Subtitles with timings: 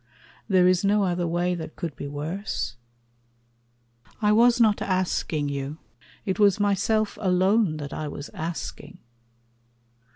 [0.47, 2.75] There is no other way that could be worse?
[4.19, 5.77] I was not asking you;
[6.25, 8.97] it was myself Alone that I was asking.